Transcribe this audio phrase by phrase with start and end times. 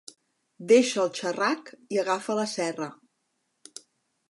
[0.71, 2.91] Deixa el xerrac i agafa la serra.